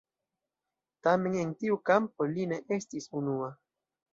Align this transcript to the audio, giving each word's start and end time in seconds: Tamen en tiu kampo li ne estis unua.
Tamen 1.07 1.35
en 1.43 1.53
tiu 1.61 1.77
kampo 1.91 2.27
li 2.33 2.49
ne 2.53 2.61
estis 2.79 3.07
unua. 3.21 3.53